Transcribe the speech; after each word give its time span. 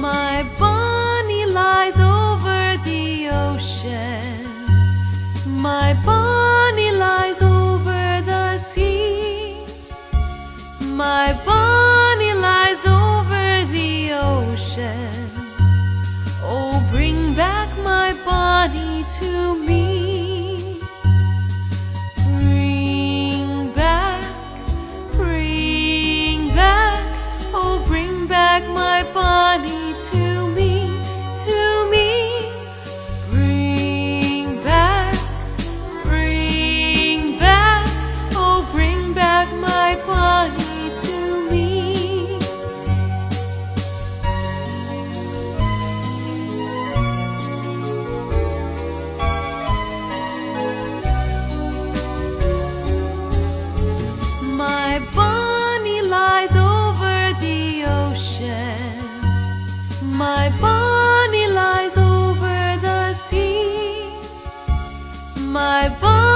My 0.00 0.46
bunny 0.58 1.44
lies 1.44 2.00
over 2.00 2.78
the 2.86 3.28
ocean. 3.28 4.46
My 5.60 5.92
bunny 6.02 6.92
lies 6.92 7.42
over 7.42 8.22
the 8.24 8.58
sea. 8.58 9.66
My 10.80 11.38
my 65.56 65.88
body. 66.02 66.35